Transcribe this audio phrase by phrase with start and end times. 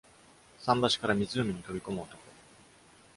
[0.65, 2.17] 桟橋から湖に飛び込む男。